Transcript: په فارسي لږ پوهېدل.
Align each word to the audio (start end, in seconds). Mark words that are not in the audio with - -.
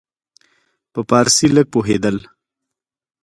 په 0.93 0.99
فارسي 1.09 1.47
لږ 1.55 1.67
پوهېدل. 1.73 2.17